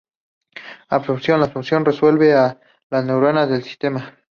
Absorción: 0.89 1.39
La 1.41 1.45
absorción 1.45 1.85
remueve 1.85 2.33
a 2.33 2.59
los 2.89 3.05
neutrones 3.05 3.49
del 3.49 3.61
sistema. 3.63 4.17